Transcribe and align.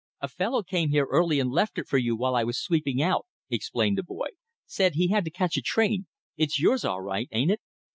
"A 0.19 0.27
fellow 0.27 0.63
came 0.63 0.89
here 0.89 1.05
early 1.11 1.39
and 1.39 1.51
left 1.51 1.77
it 1.77 1.85
for 1.85 1.99
you 1.99 2.15
while 2.15 2.35
I 2.35 2.43
was 2.43 2.59
sweeping 2.59 3.03
out," 3.03 3.27
explained 3.51 3.99
the 3.99 4.03
boy. 4.03 4.29
"Said 4.65 4.93
he 4.95 5.09
had 5.09 5.23
to 5.25 5.29
catch 5.29 5.57
a 5.57 5.61
train. 5.61 6.07
It's 6.35 6.59
yours 6.59 6.83
all 6.83 7.01
right, 7.01 7.29
ain't 7.31 7.51
it?" 7.51 7.61